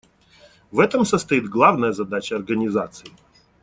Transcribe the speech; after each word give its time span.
В 0.71 0.79
этом 0.79 1.05
состоит 1.05 1.47
главная 1.47 1.91
задача 1.91 2.35
Организации. 2.35 3.11